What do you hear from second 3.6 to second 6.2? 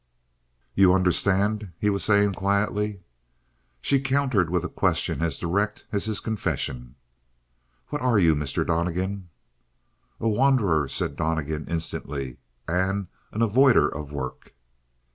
She countered with a question as direct as his